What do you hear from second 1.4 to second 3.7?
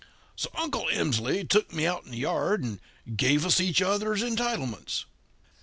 took me out in the yard and gave us